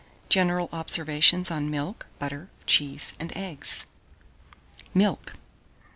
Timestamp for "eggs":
3.37-3.85